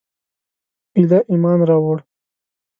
[0.97, 1.97] ایله ایمان راووړ.